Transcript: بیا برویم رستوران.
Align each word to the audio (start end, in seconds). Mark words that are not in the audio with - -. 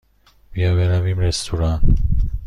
بیا 0.53 0.75
برویم 0.75 1.19
رستوران. 1.19 1.97